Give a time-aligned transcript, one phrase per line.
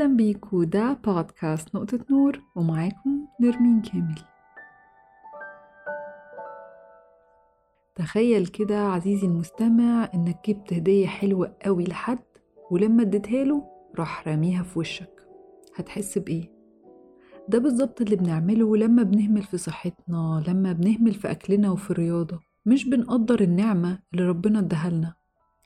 [0.00, 0.64] أهلا بيكو.
[0.64, 4.18] ده بودكاست نقطة نور ومعاكم نرمين كامل.
[7.94, 12.18] تخيل كده عزيزي المستمع إنك جبت هدية حلوة قوي لحد
[12.70, 13.64] ولما اديتها له
[13.98, 15.26] راح راميها في وشك.
[15.76, 16.52] هتحس بإيه؟
[17.48, 22.40] ده بالظبط اللي بنعمله لما بنهمل في صحتنا لما بنهمل في أكلنا وفي الرياضة.
[22.66, 25.14] مش بنقدر النعمة اللي ربنا ادهلنا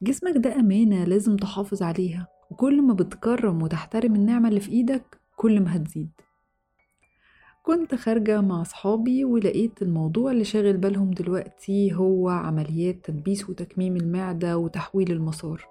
[0.03, 2.34] جسمك ده أمانة لازم تحافظ عليها.
[2.51, 6.11] وكل ما بتكرم وتحترم النعمة اللي في إيدك كل ما هتزيد.
[7.63, 14.59] كنت خارجة مع أصحابي ولقيت الموضوع اللي شاغل بالهم دلوقتي هو عمليات تدبيس وتكميم المعدة
[14.59, 15.67] وتحويل المسار.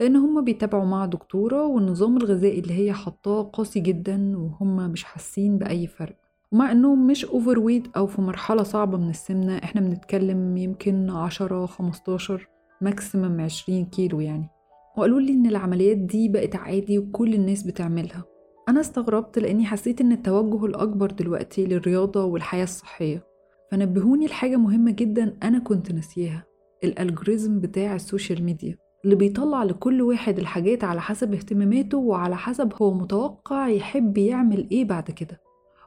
[0.00, 5.58] لأن هما بيتابعوا مع دكتورة والنظام الغذائي اللي هي حطاه قاسي جدا وهم مش حاسين
[5.58, 6.16] بأي فرق.
[6.52, 12.48] ومع إنهم مش overweight أو في مرحلة صعبة من السمنة إحنا بنتكلم يمكن عشرة خمستاشر
[12.80, 14.55] maximum عشرين كيلو يعني.
[14.96, 18.24] وقالوا لي إن العمليات دي بقت عادي وكل الناس بتعملها.
[18.68, 23.24] أنا استغربت لأني حسيت إن التوجه الأكبر دلوقتي للرياضة والحياة الصحية.
[23.72, 26.44] فنبهوني لحاجة مهمة جدا أنا كنت ناسياها
[26.84, 32.36] ال algorithm بتاع ال social media اللي بيطلع لكل واحد الحاجات على حسب اهتماماته وعلى
[32.36, 35.40] حسب هو متوقع يحب يعمل إيه بعد كده.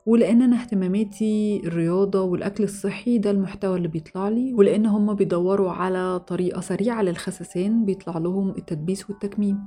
[0.10, 6.20] ولأن أنا اهتماماتي الرياضة والأكل الصحي ده المحتوى اللي بيطلع لي ولأن هما بيدوروا على
[6.20, 9.60] طريقة سريعة للخسسان بيطلع لهم التدبيس والتكميم.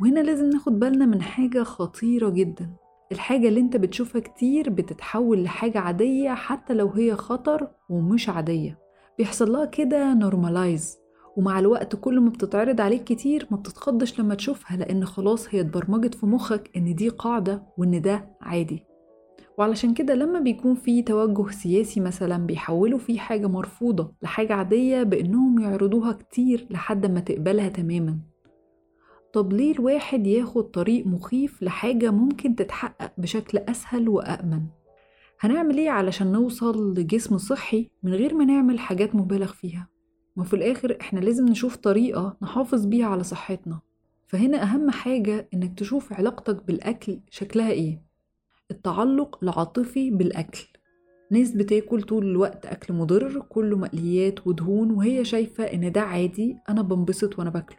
[0.00, 2.70] وهنا لازم ناخد بالنا من حاجة خطيرة جدا.
[3.12, 8.78] الحاجة اللي أنت بتشوفها كتير بتتحول لحاجة عادية حتى لو هي خطر ومش عادية.
[9.18, 10.98] بيحصل لها كده نورمالايز
[11.36, 16.14] ومع الوقت كل ما بتتعرض عليك كتير ما بتتخضش لما تشوفها لأن خلاص هي اتبرمجت
[16.14, 18.91] في مخك إن دي قاعدة وإن ده عادي.
[19.58, 25.58] وعلشان كده لما بيكون في توجه سياسي مثلا بيحولوا فيه حاجة مرفوضة لحاجة عادية بإنهم
[25.58, 28.18] يعرضوها كتير لحد ما تقبلها تماما
[29.32, 34.62] طب ليه الواحد ياخد طريق مخيف لحاجة ممكن تتحقق بشكل أسهل وأأمن؟
[35.40, 39.88] هنعمل إيه علشان نوصل لجسم صحي من غير ما نعمل حاجات مبالغ فيها؟
[40.36, 43.80] ما في الآخر إحنا لازم نشوف طريقة نحافظ بيها على صحتنا
[44.26, 48.02] فهنا أهم حاجة إنك تشوف علاقتك بالأكل شكلها إيه
[48.72, 50.66] التعلق العاطفي بالأكل.
[51.30, 56.82] ناس بتاكل طول الوقت أكل مضر كله مقليات ودهون وهي شايفة إن ده عادي أنا
[56.82, 57.78] بنبسط وأنا باكله.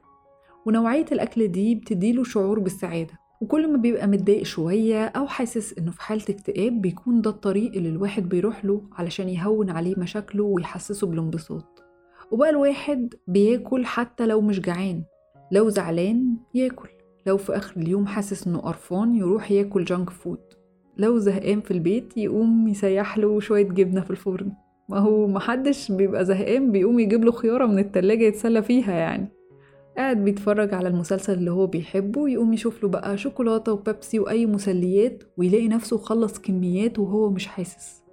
[0.65, 3.13] ونوعية الأكل دي بتديله شعور بالسعادة.
[3.41, 7.89] وكل ما بيبقى متضايق شوية أو حاسس إنه في حالة اكتئاب بيكون ده الطريق اللي
[7.89, 11.83] الواحد بيروح له علشان يهون عليه مشاكله ويحسسه بالانبساط.
[12.31, 15.03] وبقى الواحد بياكل حتى لو مش جعان.
[15.51, 16.89] لو زعلان ياكل.
[17.27, 20.39] لو في آخر اليوم حاسس إنه قرفان يروح ياكل جانك فود
[20.97, 24.51] لو زهقان في البيت يقوم يسيح له شوية جبنة في الفرن.
[24.89, 29.27] ما هو محدش بيبقى زهقان بيقوم يجيب له خيارة من التلاجة يتسلى فيها يعني.
[29.97, 35.23] قاعد بيتفرج على المسلسل اللي هو بيحبه يقوم يشوف له بقى شوكولاتة وبيبسي وأي مسليات
[35.37, 38.03] ويلاقي نفسه خلص كميات وهو مش حاسس.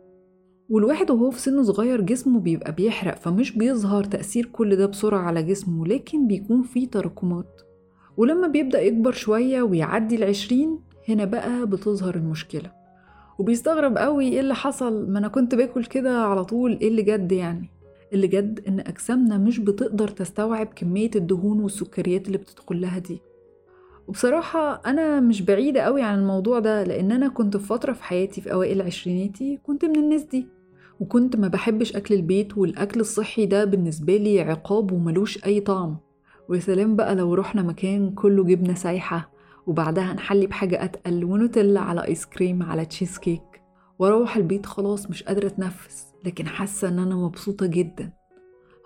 [0.69, 5.43] والواحد وهو في سن صغير جسمه بيبقى بيحرق فمش بيظهر تأثير كل ده بسرعة على
[5.43, 7.63] جسمه لكن بيكون فيه تراكمات.
[8.17, 10.79] ولما بيبدأ يكبر شوية ويعدي العشرين
[11.11, 12.71] هنا بقى بتظهر المشكلة.
[13.39, 15.11] وبيستغرب قوي إيه اللي حصل.
[15.11, 17.71] ما أنا كنت باكل كده على طول إيه اللي جد يعني؟
[18.13, 23.21] اللي جد إن أجسامنا مش بتقدر تستوعب كمية الدهون والسكريات اللي بتدخل لها دي.
[24.09, 28.41] وبصراحة أنا مش بعيدة قوي عن الموضوع ده لأن أنا كنت في فترة في حياتي
[28.41, 30.47] في أوائل عشريناتي كنت من الناس دي.
[31.01, 35.97] وكنت ما بحبش أكل البيت والأكل الصحي ده بالنسبة لي عقاب وملوش أي طعم.
[36.49, 39.30] ويا سلام بقى لو رحنا مكان كله جبنة سايحة.
[39.67, 43.63] وبعدها نحلي بحاجة أتقل ونوتيلا على ice cream على تشيز كيك.
[43.99, 48.13] وأروح البيت خلاص مش قادرة أتنفس لكن حاسة إن أنا مبسوطة جدا.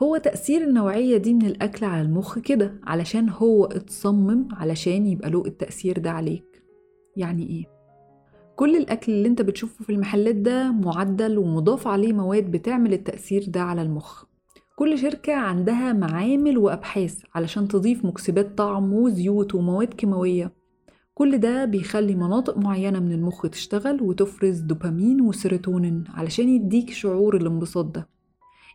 [0.02, 5.42] هو تأثير النوعية دي من الأكل على المخ كده علشان هو اتصمم علشان يبقى له
[5.46, 6.62] التأثير ده عليك.
[7.16, 7.64] يعني إيه؟
[8.56, 13.60] كل الأكل اللي أنت بتشوفه في المحلات ده معدل ومضاف عليه مواد بتعمل التأثير ده
[13.62, 14.24] على المخ.
[14.76, 20.63] كل شركة عندها معامل وأبحاث علشان تضيف مكسبات طعم وزيوت ومواد كيماوية.
[21.14, 27.84] كل ده بيخلي مناطق معينة من المخ تشتغل وتفرز دوبامين وسيروتونين علشان يديك شعور الانبساط
[27.84, 28.08] ده.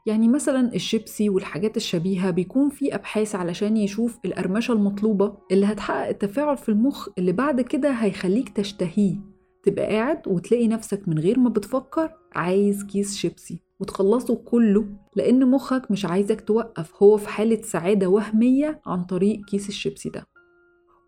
[0.06, 6.58] يعني مثلا الشيبسي والحاجات الشبيهة بيكون في أبحاث علشان يشوف القرمشة المطلوبة اللي هتحقق التفاعل
[6.58, 9.16] في المخ اللي بعد كده هيخليك تشتهيه.
[9.64, 15.92] تبقى قاعد وتلاقي نفسك من غير ما بتفكر عايز كيس شيبسي وتخلصه كله لأن مخك
[15.92, 20.28] مش عايزك توقف هو في حالة سعادة وهمية عن طريق كيس الشيبسي ده.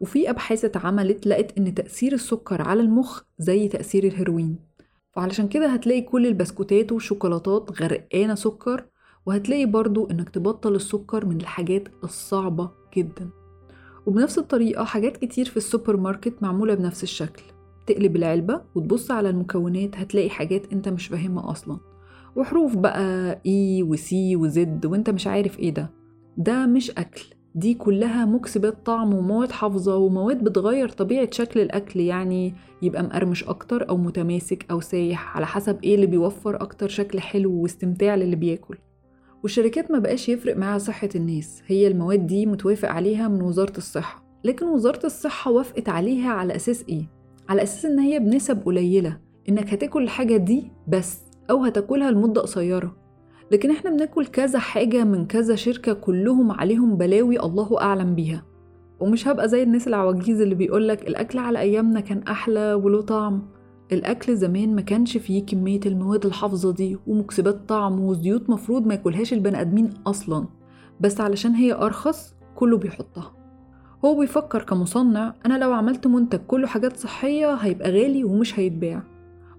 [0.01, 4.55] وفي أبحاث اتعملت لقت إن تأثير السكر على المخ زي تأثير الهيروين.
[5.13, 8.85] فعلشان كده هتلاقي كل البسكوتات والشوكولاتات غرقانة سكر
[9.25, 13.29] وهتلاقي برضو إنك تبطل السكر من الحاجات الصعبة جدا.
[14.05, 17.43] وبنفس الطريقة حاجات كتير في السوبر ماركت معمولة بنفس الشكل.
[17.87, 21.77] تقلب العلبة وتبص على المكونات هتلاقي حاجات أنت مش فاهمها أصلا.
[22.35, 25.89] وحروف بقى اي وسي وزد وأنت مش عارف إيه ده.
[26.37, 27.23] ده مش أكل.
[27.55, 33.89] دي كلها مكسبات طعم ومواد حافظة ومواد بتغير طبيعة شكل الأكل يعني يبقى مقرمش أكتر
[33.89, 38.77] أو متماسك أو سايح على حسب إيه اللي بيوفر أكتر شكل حلو واستمتاع للي بياكل.
[39.43, 44.23] والشركات ما بقاش يفرق معاها صحة الناس هي المواد دي متوافق عليها من وزارة الصحة.
[44.43, 47.09] لكن وزارة الصحة وافقت عليها على أساس إيه؟
[47.49, 49.17] على أساس إن هي بنسب قليلة
[49.49, 51.19] إنك هتاكل الحاجة دي بس
[51.49, 53.00] أو هتاكلها لمدة قصيرة.
[53.51, 58.43] لكن إحنا بناكل كذا حاجة من كذا شركة كلهم عليهم بلاوي الله أعلم بيها.
[58.99, 63.41] ومش هبقى زي الناس العواجيز اللي بيقولك الأكل على أيامنا كان أحلى وله طعم.
[63.91, 69.33] الأكل زمان ما كانش فيه كمية المواد الحافظة دي ومكسبات طعم وزيوت مفروض ما ياكلهاش
[69.33, 70.45] البني آدمين أصلا.
[70.99, 73.33] بس علشان هي أرخص كله بيحطها.
[74.05, 79.03] هو بيفكر كمصنع أنا لو عملت منتج كله حاجات صحية هيبقى غالي ومش هيتباع.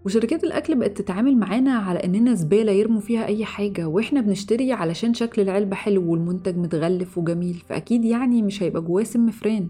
[0.04, 5.14] وشركات الأكل بقت تتعامل معانا على إننا زبالة يرموا فيها أي حاجة وإحنا بنشتري علشان
[5.14, 9.69] شكل العلبة حلو والمنتج متغلف وجميل فأكيد يعني مش هيبقى جواه سم فران.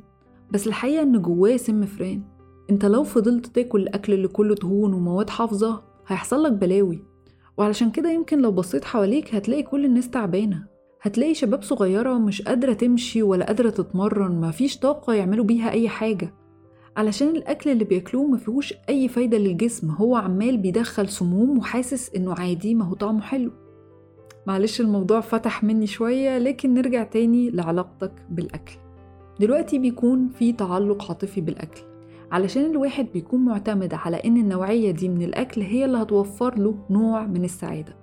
[0.51, 2.23] بس الحقيقة إن جواه سم فران.
[2.71, 7.03] أنت لو فضلت تاكل الأكل اللي كله دهون ومواد حافظة هيحصل لك بلاوي.
[7.57, 10.67] وعلشان كده يمكن لو بصيت حواليك هتلاقي كل الناس تعبانة.
[11.03, 16.35] هتلاقي شباب صغيرة مش قادرة تمشي ولا قادرة تتمرن مفيش طاقة يعملوا بيها أي حاجة.
[16.97, 22.75] علشان الأكل اللي بياكلوه مفيهوش أي فايدة للجسم هو عمال بيدخل سموم وحاسس إنه عادي
[22.75, 23.51] ما هو طعمه حلو.
[24.47, 28.73] معلش الموضوع فتح مني شوية لكن نرجع تاني لعلاقتك بالأكل.
[29.41, 31.81] دلوقتي بيكون في تعلق عاطفي بالأكل.
[32.33, 37.27] علشان الواحد بيكون معتمد على إن النوعية دي من الأكل هي اللي هتوفر له نوع
[37.27, 37.97] من السعادة.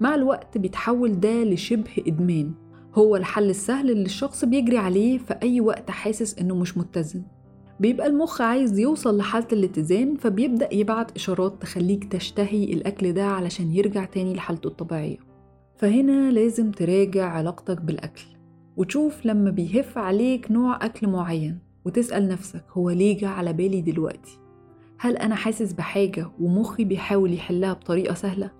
[0.00, 2.52] مع الوقت بيتحول ده لشبه إدمان.
[2.94, 7.22] هو الحل السهل اللي الشخص بيجري عليه في أي وقت حاسس إنه مش متزن.
[7.80, 14.04] بيبقى المخ عايز يوصل لحالة الاتزان فبيبدأ يبعت إشارات تخليك تشتهي الأكل ده علشان يرجع
[14.04, 15.16] تاني لحالته الطبيعية
[15.76, 18.22] فهنا لازم تراجع علاقتك بالأكل
[18.76, 24.38] وتشوف لما بيهف عليك نوع أكل معين وتسأل نفسك هو ليه جه على بالي دلوقتي؟
[24.98, 28.50] هل أنا حاسس بحاجة ومخي بيحاول يحلها بطريقة سهلة؟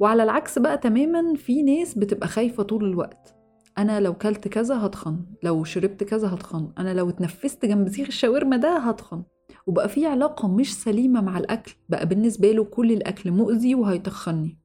[0.00, 3.34] وعلى العكس بقى تماما في ناس بتبقى خايفة طول الوقت
[3.78, 8.56] أنا لو كلت كذا هتخن لو شربت كذا هتخن أنا لو اتنفست جنب سيخ الشاورما
[8.56, 9.22] ده هتخن.
[9.66, 14.58] وبقى في علاقة مش سليمة مع الأكل بقى بالنسبة له كل الأكل مؤذي وهيتخني.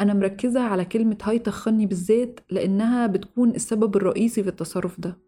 [0.00, 5.18] أنا مركزة على كلمة هيتخني بالذات لأنها بتكون السبب الرئيسي في التصرف ده.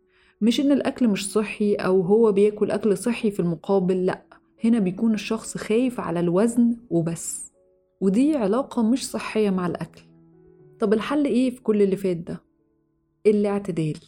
[0.41, 4.23] مش إن الأكل مش صحي أو هو بياكل أكل صحي في المقابل لأ
[4.65, 7.53] هنا بيكون الشخص خايف على الوزن وبس.
[8.01, 10.03] ودي علاقة مش صحية مع الأكل.
[10.81, 12.48] طب الحل إيه في كل اللي فات ده؟
[13.31, 13.99] الاعتدال.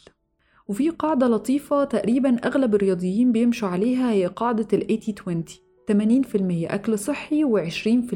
[0.67, 6.35] وفي قاعدة لطيفة تقريبا أغلب الرياضيين بيمشوا عليها هي قاعدة ال 80-20 80%
[6.73, 8.13] أكل صحي و20%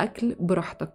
[0.00, 0.92] أكل براحتك.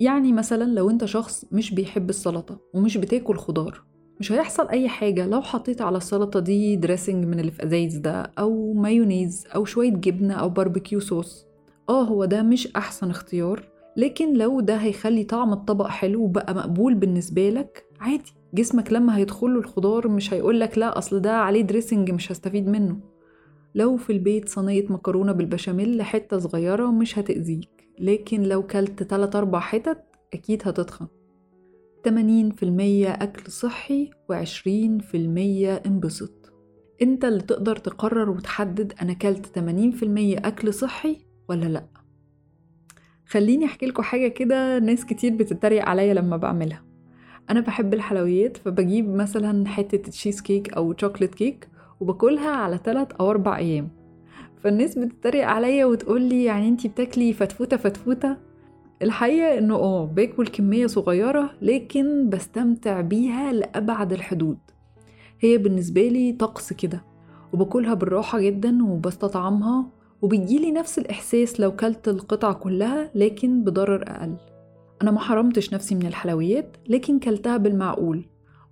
[0.00, 3.82] يعني مثلا لو أنت شخص مش بيحب السلطة ومش بتاكل خضار
[4.20, 8.32] مش هيحصل أي حاجة لو حطيت على السلطة دي dressing من اللي في أزايز ده
[8.38, 11.46] أو مايونيز أو شوية جبنة أو barbecue sauce
[11.88, 16.94] آه هو ده مش أحسن اختيار لكن لو ده هيخلي طعم الطبق حلو وبقى مقبول
[16.94, 18.32] بالنسبة لك عادي.
[18.56, 23.00] جسمك لما هيدخله الخضار مش هيقولك لا أصل ده عليه دريسنج مش هستفيد منه.
[23.74, 29.60] لو في البيت صينية مكرونة بالبشاميل حتة صغيرة مش هتأذيك لكن لو كلت تلات أربع
[29.60, 31.06] حتت أكيد هتتخن.
[32.08, 35.14] 80% أكل صحي و20%
[35.86, 36.52] انبسط.
[37.02, 41.16] أنت اللي تقدر تقرر وتحدد أنا كلت 80% أكل صحي
[41.48, 41.86] ولا لأ.
[43.26, 46.85] خليني أحكي لكم حاجة كده ناس كتير بتتريق عليا لما بعملها.
[47.50, 51.68] أنا بحب الحلويات فبجيب مثلا حتة تشيز كيك أو chocolate cake
[52.00, 53.88] وباكلها على 3 أو 4 أيام.
[54.62, 58.36] فالناس بتتريق عليا وتقولي يعني أنتي بتاكلي فتفوتة فتفوتة.
[59.02, 64.58] الحقيقة إنه آه باكل كمية صغيرة لكن بستمتع بيها لأبعد الحدود.
[65.40, 67.04] هي بالنسبة لي طقس كده.
[67.52, 69.86] وباكلها بالراحة جدا وبستطعمها
[70.22, 74.36] وبيجيلي نفس الإحساس لو كلت القطعة كلها لكن بضرر أقل.
[75.02, 78.24] أنا ما حرمتش نفسي من الحلويات لكن كلتها بالمعقول.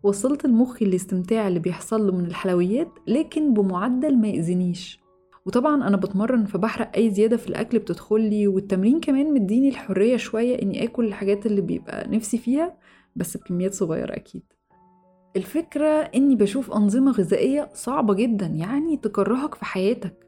[0.03, 5.01] وصلت المخي الاستمتاع اللي بيحصل له من الحلويات لكن بمعدل ما يأذنيش
[5.47, 10.85] وطبعا أنا بتمرن فبحرق أي زيادة في الأكل بتدخلي والتمرين كمان مديني الحرية شوية إني
[10.85, 12.77] آكل الحاجات اللي بيبقى نفسي فيها
[13.17, 14.43] بس بكميات صغيرة أكيد.
[15.37, 20.27] الفكرة إني بشوف أنظمة غذائية صعبة جدا يعني تكرهك في حياتك.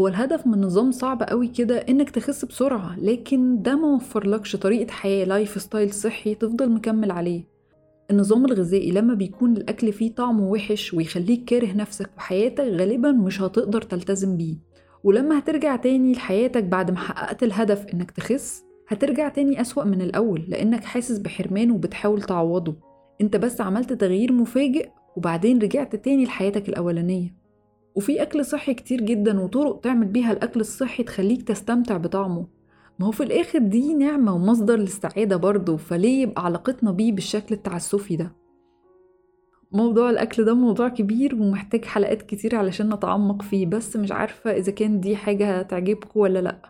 [0.00, 4.90] هو الهدف من نظام صعب قوي كده إنك تخس بسرعة لكن ده ما وفرلكش طريقة
[4.90, 7.44] حياة lifestyle صحي تفضل مكمل عليه.
[8.10, 13.82] النظام الغذائي لما بيكون الأكل فيه طعمه وحش ويخليك كاره نفسك وحياتك غالبا مش هتقدر
[13.82, 14.56] تلتزم بيه.
[15.04, 20.44] ولما هترجع تاني لحياتك بعد ما حققت الهدف إنك تخس هترجع تاني أسوأ من الأول
[20.48, 22.76] لأنك حاسس بحرمان وبتحاول تعوضه.
[23.20, 27.37] أنت بس عملت تغيير مفاجئ وبعدين رجعت تاني لحياتك الأولانية.
[27.98, 32.46] وفي أكل صحي كتير جدا وطرق تعمل بيها الأكل الصحي تخليك تستمتع بطعمه.
[32.98, 38.16] ما هو في الآخر دي نعمة ومصدر للسعادة برضه فليه يبقى علاقتنا بيه بالشكل التعسفي
[38.16, 38.32] ده؟
[39.72, 44.72] موضوع الأكل ده موضوع كبير ومحتاج حلقات كتير علشان نتعمق فيه بس مش عارفة إذا
[44.72, 46.62] كان دي حاجة تعجبكم ولا لأ.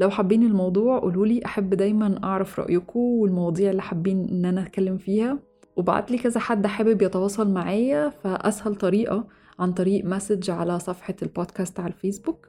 [0.00, 5.38] لو حابين الموضوع قولولي أحب دايما أعرف رأيكم والمواضيع اللي حابين إن أنا أتكلم فيها.
[5.76, 9.24] وبعتلي كذا حد حابب يتواصل معايا فأسهل طريقة.
[9.62, 12.48] عن طريق message على صفحة البودكاست على الفيسبوك.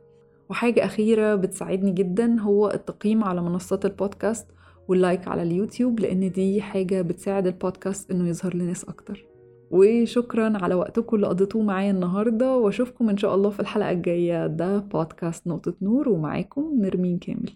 [0.50, 4.48] وحاجة أخيرة بتساعدني جدا هو التقييم على منصات البودكاست
[4.88, 9.25] وال like على اليوتيوب لأن دي حاجة بتساعد البودكاست إنه يظهر لناس أكتر.
[9.72, 14.48] وشكرا على وقتكم اللي قضيتوه معايا النهاردة وأشوفكم إن شاء الله في الحلقة الجاية.
[14.48, 17.50] ده بودكاست نقطة نور ومعاكم نرمين كامل.